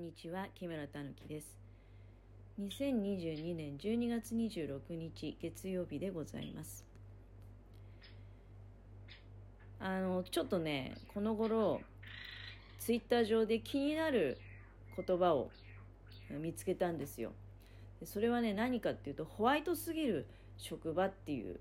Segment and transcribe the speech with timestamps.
[0.00, 1.58] んにちは木村たぬきです。
[2.58, 6.86] 2022年12月26日月曜日でございます。
[9.78, 11.82] あのちょっとねこの頃
[12.78, 14.38] ツイッター上で気になる
[14.96, 15.50] 言葉を
[16.30, 17.32] 見つけたんですよ。
[18.02, 20.26] それはね何かっていうとホワイトすぎる
[20.56, 21.60] 職場っていう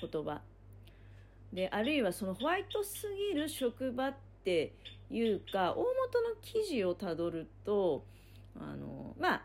[0.00, 0.42] 言葉。
[1.52, 4.14] であるいはそのホワイトすぎる職場っ
[4.44, 4.74] て
[5.10, 5.84] いうか大元
[6.22, 8.04] の記事をたどると
[8.58, 9.42] あのまあ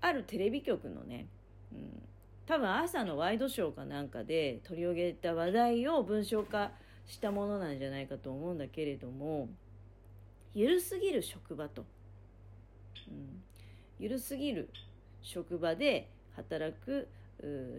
[0.00, 1.26] あるテレビ局のね、
[1.72, 2.02] うん、
[2.46, 6.70] 多分朝のワイドショーかなんかで取り上げた話題を文章化
[7.06, 9.48] したものなんじゃないかと思うんだけれども
[10.54, 11.84] ゆるすぎる職場と、
[13.08, 13.42] うん、
[13.98, 14.70] ゆるすぎる
[15.22, 17.08] 職場で働く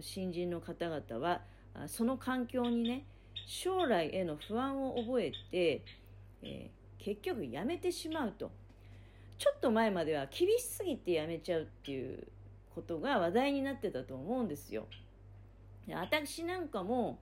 [0.01, 1.41] 新人の方々は
[1.87, 3.05] その環境にね
[3.47, 5.81] 将来への不安を覚えて、
[6.41, 8.51] えー、結局辞めてしまうと。
[9.37, 12.27] ちょっと前までは厳しすぎて辞めちゃうっていう
[12.73, 14.87] ことが話題になってたと思うんですよ。
[15.89, 17.19] 私なんかも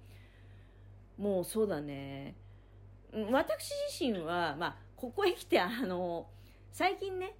[1.17, 2.36] もうそうだね。
[3.31, 6.27] 私自身は、まあ、ここへ来てあの
[6.71, 7.36] 最近ね、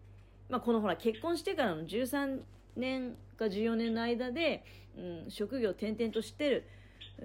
[0.50, 2.40] まあ、このほら結婚してからの13
[2.78, 4.64] 年か14年の間で、
[4.98, 6.68] うん、職業転々としてる。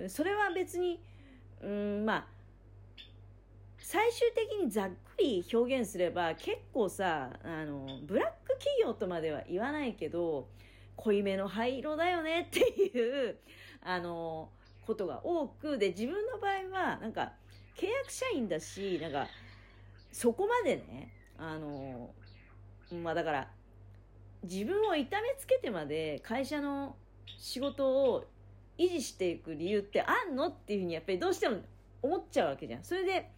[0.09, 1.01] それは別に、
[1.63, 2.27] うん、まあ
[3.81, 10.49] 最終的にざっくり表現すれば結構さあのブラック企業とまでは言わないけど
[10.97, 13.37] 濃いめの灰色だよねっていう
[13.83, 14.51] あの
[14.87, 17.33] ことが多くで自分の場合はなんか
[17.79, 19.27] 契約社員だしなんか
[20.13, 22.11] そこまでねあの
[23.03, 23.49] まあだから
[24.43, 26.97] 自分を痛めつけてまで会社の
[27.39, 28.25] 仕事を
[28.79, 31.59] 維持していく理由ってあんのっていうふうにやっぱりどうしても
[32.03, 32.85] 思っちゃうわけじゃん。
[32.85, 33.31] それで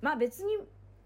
[0.00, 0.56] まあ別に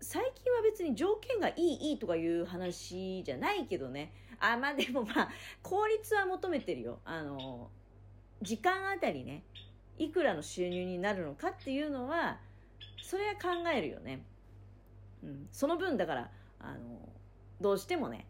[0.01, 4.13] 最近は別に条件がいいいいとかいう話じゃないけどね。
[4.41, 5.29] あまあでもまあ
[5.63, 7.01] 効率は求めてるよ。
[7.05, 7.71] あの
[8.43, 9.43] 時間あたりね。
[9.99, 12.39] いくらの収入になるのかっていうのは
[13.03, 14.25] それは考えるよね、
[15.23, 16.31] うん、その分だから
[16.61, 17.09] あの
[17.61, 18.27] どうしてもね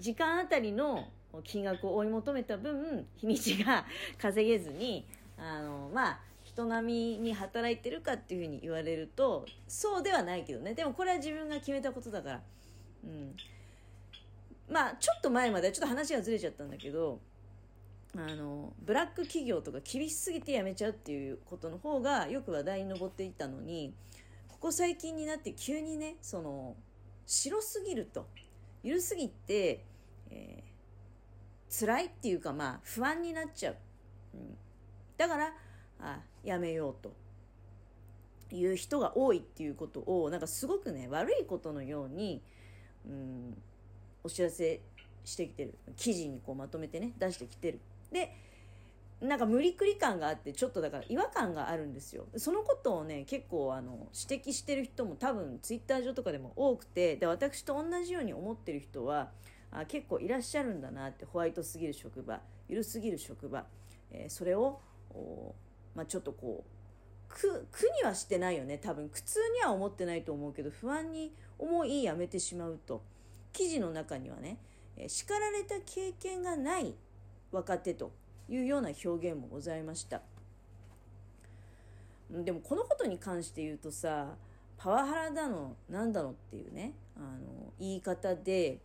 [0.00, 1.08] 時間あたりの
[1.44, 3.84] 金額を追い求めた分日にちが
[4.20, 5.06] 稼げずに
[5.38, 6.20] あのまあ
[6.54, 10.74] 人並みに働いてるかっていうふうに言われるとそうではないけどね。
[10.74, 12.40] でもこれは自分が決めたことだから、
[13.04, 13.34] うん、
[14.70, 17.18] まあちょっと前まではちょっと話がずれちゃったんだけど
[18.16, 23.92] あのブラック企業とか厳しすぎて辞めちゃうっていうことの方がよく話題に上っていったのに
[24.48, 26.76] ここ最近になって急にねその
[27.26, 28.26] 白すぎると。
[28.84, 29.82] 緩すぎて、
[30.30, 33.76] えー、辛いっていうかまあ不安になっちゃう、
[34.34, 34.56] うん、
[35.16, 35.54] だから
[36.04, 37.12] あやめようと。
[38.52, 42.40] いう人が多いっていうことをなんかすごくね悪いことのように、
[43.08, 43.56] うん、
[44.22, 44.80] お知らせ
[45.24, 45.74] してきてる。
[45.96, 47.80] 記事にこうまとめてね出してきてる。
[48.12, 48.32] で
[49.20, 52.26] なんか無理くり感があってちょっとだから違和感があるんですよ。
[52.36, 59.30] そのことをね結構あの指摘してる人も多分ツイッター上とかでも多くてで私と同じように思ってる人は
[59.72, 63.64] あ結構いらっしゃるんだなってホワイトすぎる職場ゆるすぎる職場、
[64.10, 64.80] えー、それを
[65.94, 68.78] まあ、ちょっとこう苦苦にはしてないよね。
[68.78, 73.02] 多分苦痛には思ってないと思うけど不安に思いやめてしまうと。
[73.52, 74.58] 記事の中にはね
[75.06, 76.94] 叱られた経験がない
[77.52, 78.12] 若手と
[78.48, 80.22] いうような表現もございました。
[82.30, 84.34] でもこのことに関して言うとさ
[84.76, 88.80] パワハラだのなんだのっていうねあの言い方で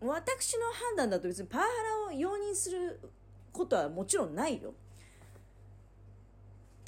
[0.00, 1.70] 私の判断だと別にパワハ
[2.10, 2.98] ラを容認する
[3.52, 4.74] ことはもちろんないよ。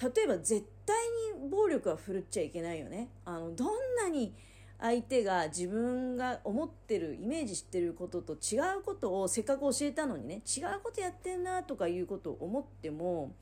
[0.02, 0.96] 例えば絶対
[1.38, 3.08] に暴力は振るっちゃいけないよね。
[3.24, 4.34] あの、どんなに
[4.78, 13.32] 相手が自分が思ってる、イメージしてることと違うことをせっかく教えたのにね、違うことやってんなとかいうことを思っても、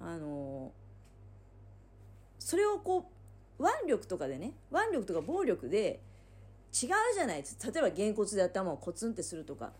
[0.00, 0.72] あの、
[2.38, 3.10] それをこ
[3.58, 6.00] う、腕力とかでね、腕力とか暴力で
[6.72, 9.72] 違うじゃないです例えば、げんこつで頭をコツンってするとか、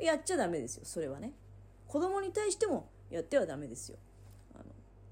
[0.00, 1.32] やっちゃダメですよ、それはね。
[1.86, 3.98] 子供に対してもやってはダメですよ。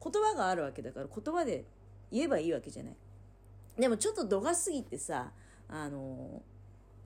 [0.03, 1.65] 言葉があるわけだから言葉で
[2.11, 2.97] 言えばいいわけじゃない。
[3.79, 5.33] でもちょっと度が過ぎてさ、
[5.69, 6.43] あの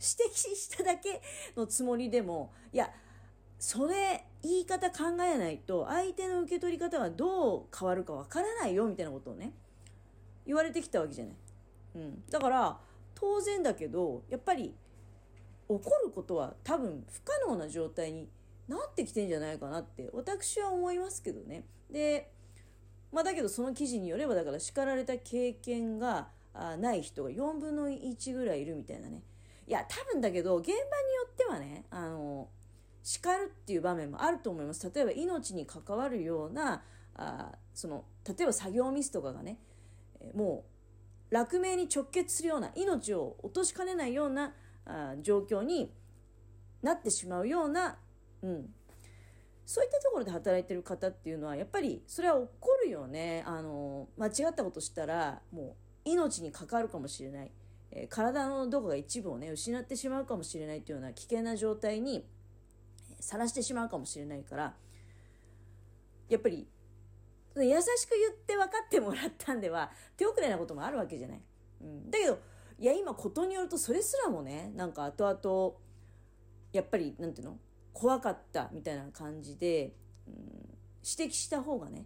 [0.01, 1.21] 指摘しただけ
[1.57, 2.91] のつもりでも、いや、
[3.59, 9.53] それ言い方考えないと相手の受け取り方はどう変わるかわからないよみたいなことをね、
[10.47, 11.35] 言われてきたわけじゃない。
[11.97, 12.23] うん。
[12.31, 12.79] だから、
[13.15, 14.75] 当然だけど、やっぱり
[15.69, 18.29] 怒ることは多分不可能な状態に
[18.69, 21.65] なってきてんじゃないかなって私は思いますけどね。
[21.91, 22.31] で、
[23.15, 26.29] まあ、だけどその記事によればだから叱られた経験が
[26.79, 29.23] ない人が4分の1ぐらいいるみたいなね。
[29.67, 30.85] いや、多分だけど、現場によ
[31.27, 32.49] ってはね、あの、
[33.03, 34.91] 叱るっていう場面もあると思います。
[34.95, 36.83] 例えば命に関わるような、
[37.15, 39.59] あその、例えば作業ミスとかがね、
[40.35, 40.65] も
[41.31, 44.53] う、落命に直結するような、命を落としかねないような
[44.87, 45.93] あ状況に
[46.83, 47.97] なってしまうような、
[48.43, 48.75] うん、
[49.67, 53.43] そういったところで働いてる方っていうのはやっぱりそれは起こるよね。
[53.47, 55.77] あの間違ったことしたらも
[56.07, 57.51] う命に関わるかもしれない、
[57.91, 62.27] えー、体のどこか一部をね失ってしまうかもしれないというような危険な状態に
[63.21, 64.75] さらしてしまうかもしれないから
[66.29, 66.67] やっぱり
[67.57, 71.41] 優しく言って分かってもらったんでは手遅れなこともあるわけじゃない。
[71.81, 72.39] うん、だけど
[72.79, 75.75] いや今ことによるとそれすらもねなんか後々
[76.73, 77.57] やっぱりなんていうの？
[77.95, 79.95] 怖かったみたいな感じで、
[80.27, 80.35] うん、
[81.19, 82.05] 指摘した方がね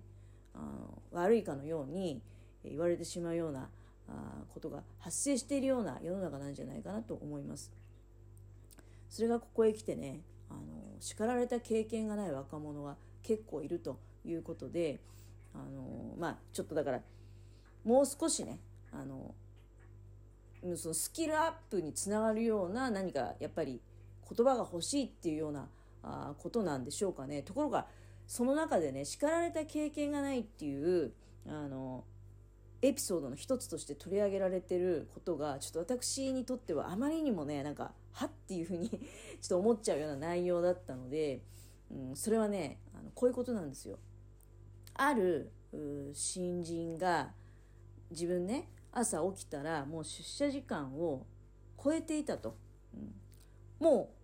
[0.55, 2.23] あの悪いかのように
[2.65, 3.69] 言われてしまうような
[4.09, 7.73] あことが発生しているような世の中なんじゃないかなと思います。
[9.09, 10.21] それがここへ来てね
[10.51, 10.61] あの
[11.01, 15.01] 叱られた経験がない若者が結構いるということで
[15.55, 17.01] あのまあちょっとだから
[17.85, 18.61] もう少しね
[18.93, 19.35] あの
[20.77, 23.81] そのスキルアップにつながるような何かやっぱり
[24.29, 25.69] 言葉が欲しいっていうような
[26.03, 27.43] あことなんでしょうかね。
[27.43, 27.87] ところが
[28.27, 31.13] その中でね叱られた経験がないっていう
[31.47, 32.05] あの
[32.83, 41.43] エピソードの一つとして取り上げられてることがちょっと私にとってはあまりにもねなんかはっていうふうに ちょっと思っちゃうような内容だったので、
[41.91, 43.99] うん、それはねあのこういうことなんですよ。
[44.95, 45.51] ある
[46.13, 47.33] 新人が
[48.11, 51.27] 自分ね朝起きたらもう出社時間を
[51.83, 52.57] 超えていたと。
[52.95, 53.15] うん、
[53.79, 54.18] もう、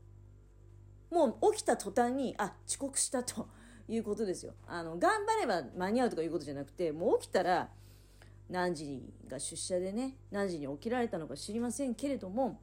[1.15, 3.49] もう起きた途端に、あ、遅刻したと
[3.89, 4.55] いうことですよ。
[4.67, 7.71] あの、頑張れば間に合うとかいうことじゃなくて、もう起きたら、
[8.51, 12.61] 何時が出社でね、何時に起きられたのか知りませんけれども、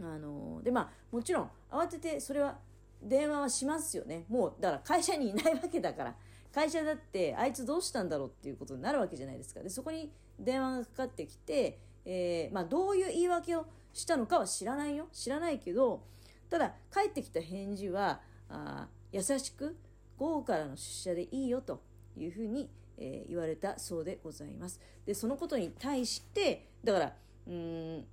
[0.00, 2.58] あの、で、まあ、もちろん、慌てて、それは、
[3.02, 4.26] 電話はしますよね。
[4.28, 6.14] もう、だから会社にいないわけだから。
[6.52, 9.60] 会社だって、あいつどうしたんだろうっていうことになるわけじゃないですか。
[9.60, 15.08] で、そこに電話がかかってきて、えー、まあ、どういう言い訳をしたのかは知らないよ。
[15.12, 16.02] 知らないけど、
[16.52, 18.20] ただ、返ってきた返事は、
[18.50, 19.74] あ優しく、
[20.18, 21.82] 午後からの出社でいいよと
[22.14, 22.68] いうふうに、
[22.98, 24.78] えー、言われたそうでございます。
[25.06, 27.16] で、そのことに対して、だから、
[27.46, 28.04] うん、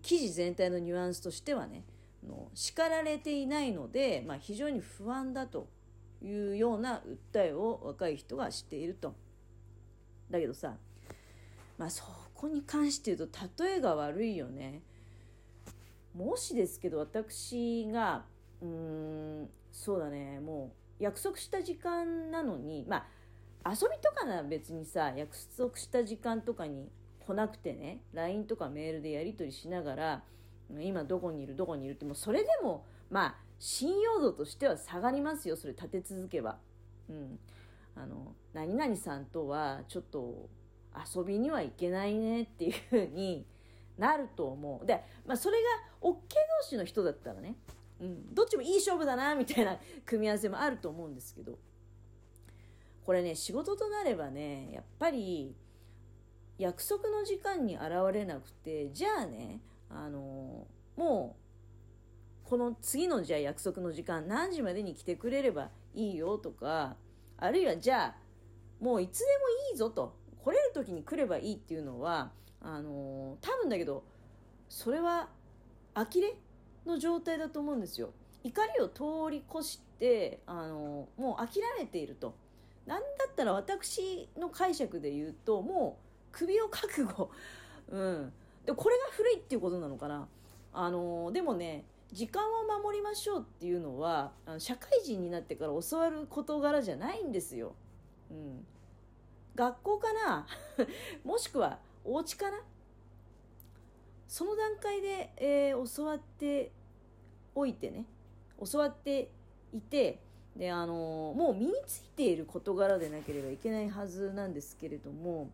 [0.00, 1.84] 記事全体のニュアンスとしてはね、
[2.26, 5.68] の叱られていないので、まあ、非常に不安だと
[6.22, 7.02] いうような
[7.34, 9.14] 訴えを若い人がしていると。
[10.30, 10.78] だけどさ、
[11.76, 14.80] まあそこに関して言うと例えが悪いよね。
[16.16, 18.24] もしですけど私が
[18.62, 23.06] うーんそうだねもう約束した時間なのにま
[23.62, 26.88] あ遊びとかなら別にさ約束した時間とかに
[27.26, 30.22] 来なくてね LINE とかメールでやり取りしながら
[30.80, 36.58] 今どこにいるどこにいるってもうそれでもまあ信用度としては下がりますよそれ立て続けば。
[37.08, 37.38] うん、
[37.94, 40.48] あの何々さんとはちょっと
[41.14, 43.46] 遊びには行けないねっていうふうに
[43.98, 44.86] なると思う。
[44.86, 45.58] で、まあ、それ
[46.02, 47.56] が OK 同士の人だったらね、
[48.00, 51.58] うん、どっちもいい勝負だな、みたいな組み合わせもあると思うんですけど、
[53.04, 55.54] これね、仕事となればね、やっぱり、
[56.58, 59.60] 約束の時間に現れなくて、じゃあね、
[59.90, 60.66] あの
[60.96, 61.36] も
[62.44, 66.96] う、この次のじゃあ約束の時間何時までに来てくれればいいよとか、
[67.36, 68.16] あるいはじゃあ、
[68.80, 70.14] もういつでもいいぞと、
[70.46, 74.04] 来れる時に来ればいいっていうのは、あの多分だけど
[74.68, 75.28] それは
[75.92, 76.34] 呆れ
[76.86, 78.10] の状態だと思うんですよ。
[78.44, 82.36] 怒りを通り越してあのもう諦めていると。
[82.86, 87.28] なんだったら私の解釈で言うともう首を覚悟
[87.90, 88.32] うん。
[88.64, 90.28] でこれが古いっていうことなのかな。
[90.72, 97.74] あのでもね時間を守りましょうっていうのは社会人になってから教わる事柄じゃないんですよ。
[98.30, 98.64] うん、
[99.56, 100.46] 学校かな？
[101.24, 102.62] もしくはお家かな？
[104.28, 106.70] その段階で、えー、教わって
[107.54, 108.04] おいてね。
[108.70, 109.30] 教わって
[109.72, 110.20] いて
[110.54, 115.50] であのー、もう身についている事柄でなければいけないはずなんですけれども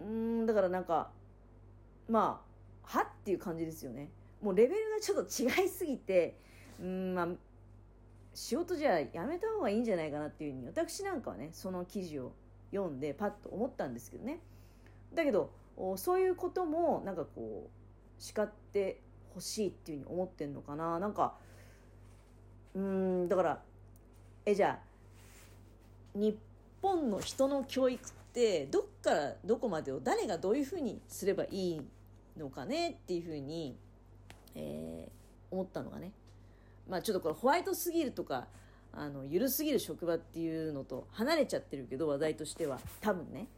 [0.00, 1.10] うんだからなんか
[2.08, 2.42] ま
[2.84, 3.02] あは？
[3.04, 4.10] っていう感じですよね。
[4.40, 6.36] もうレベルがちょっと違いすぎて
[6.80, 7.28] うんまあ
[8.34, 12.32] 仕事じゃやめた方がいいんじゃないかなっていうふうに私なんかはねその記事を
[12.70, 14.40] 読んでパッと思ったんですけどね。
[15.14, 15.50] だけど
[15.96, 19.00] そういうこともなんかこう叱って
[19.34, 20.98] ほしいっていうふうに思ってんのかな。
[20.98, 21.34] なんか
[22.74, 23.62] うんだから
[24.46, 24.92] えじゃあ
[26.14, 26.36] 日
[26.80, 31.82] 本の人の教育ってどっからどこまでを誰がどういうふうにすればいい
[32.38, 33.76] のかねっていうふうに、
[34.54, 36.12] えー、思ったのがね。
[36.88, 38.46] まあちょっとこれホワイトすぎるとか
[38.92, 42.78] あの緩すぎる職場っていうのと離れちゃってるけど話題としては。
[43.00, 43.48] 多分ね。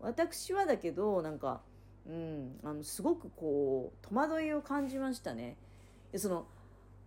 [0.00, 1.62] 私はだけどなんか、
[2.06, 5.56] うん、あのすごくこう戸惑いを感じましたね。
[6.16, 6.46] その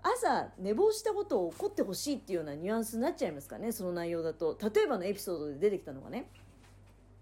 [0.01, 3.71] 朝寝坊したことを怒ってほしいっていうようなニュアンスになっちゃいますかね。
[3.71, 4.57] その内容だと。
[4.61, 6.29] 例えばのエピソードで出てきたのがね、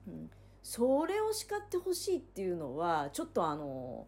[0.07, 0.29] うん、
[0.63, 4.07] それを叱ってほしいっていうのはちょっとあの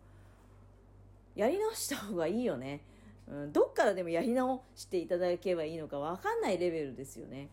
[1.36, 2.82] やり直した方がいいよね、
[3.30, 7.50] うん、どっからでもやり直していただければいいのか分かんないレベルですよね。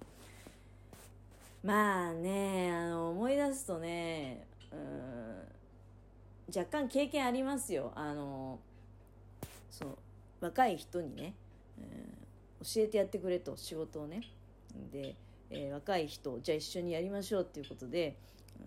[1.64, 7.92] まあねあの思い出すとね、うん、若干経験ありますよ。
[7.96, 8.60] あの
[9.70, 9.98] そう
[10.40, 11.34] 若い人にね、
[11.80, 14.22] えー、教えてやってくれと仕事をね。
[14.92, 15.16] で、
[15.50, 18.16] えー、若い人じゃあ一緒にやりましょうっていうことで、
[18.60, 18.66] うん、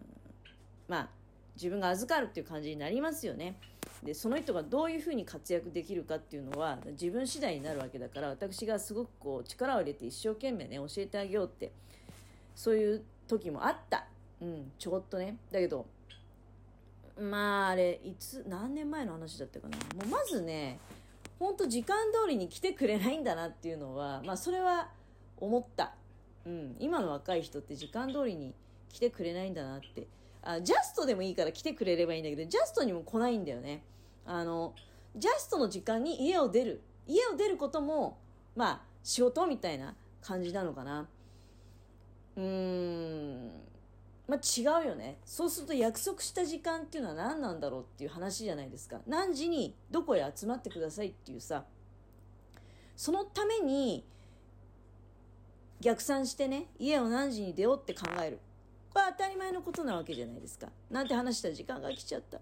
[0.87, 1.09] まあ
[1.55, 3.55] 自分が預かるっていう感じになりますよね。
[4.03, 11.71] でその人がどういうふうに活躍できるかっていうのは自分次第になるわけだから私がすごくこう力を入れて一生懸命ね教えてあげようって
[12.55, 14.05] そういう時もあった
[14.41, 15.85] うんちょこっとねだけど
[17.19, 20.79] まああれいつ何年前の話だったかなもうまずね
[21.39, 24.89] 本当時間通りに来てくれないんだなっていうのは、まあそれは
[25.37, 25.93] 思った。
[26.45, 26.75] うん。
[26.79, 28.53] 今の若い人って時間通りに
[28.89, 30.07] 来てくれないんだなって。
[30.41, 33.83] あ、ジャストでもいいから来てくれればいいんだけど、ジャストにも来ないんだよね。
[34.25, 34.73] あの、
[35.15, 36.81] ジャストの時間に家を出る。
[37.07, 38.17] 家を出ることも、
[38.55, 41.07] まあ仕事みたいな感じなのかな。
[42.35, 43.51] うーん。
[44.27, 45.17] まあ、違うよね。
[45.23, 48.99] そうすると約束した時間っていうのは何なんだろうっていう話じゃないですか。
[49.07, 51.63] 何時にどこへ集まってくださいっていうさ、
[52.97, 54.05] そのために
[55.79, 58.39] 逆算してね、家を何時に出ようって考える。
[58.97, 60.67] は当たり前のことなわけじゃないですか。
[60.89, 62.39] なんて話したら時間が来ちゃった。